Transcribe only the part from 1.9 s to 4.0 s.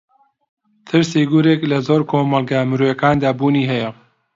لە کۆمەڵگا مرۆیییەکاندا بوونی ھەیە